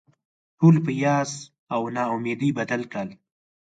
[0.57, 1.31] ټول په یاس
[1.73, 3.09] او نا امیدي بدل کړل.